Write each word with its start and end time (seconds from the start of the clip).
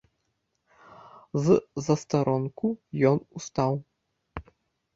З 1.43 1.59
застаронку 1.89 2.67
ён 3.13 3.17
устаў. 3.41 3.73